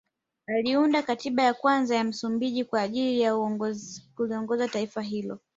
Aliunda 0.47 1.01
katiba 1.01 1.43
ya 1.43 1.53
kwanza 1.53 1.95
ya 1.95 2.03
Msumbiji 2.03 2.63
kwa 2.65 2.81
ajili 2.81 3.21
ya 3.21 3.57
kuliongoza 4.15 4.67
taifa 4.67 5.01
hilo 5.01 5.39